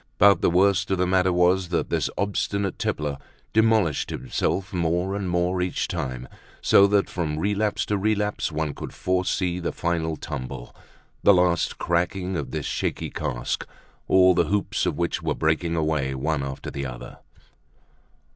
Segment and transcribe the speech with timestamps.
[0.17, 3.19] But the worst of the matter was that this obstinate tippler
[3.53, 6.27] demolished himself more and more each time
[6.59, 10.75] so that from relapse to relapse one could foresee the final tumble,
[11.21, 13.63] the last cracking of this shaky cask,
[14.07, 17.19] all the hoops of which were breaking away, one after the other.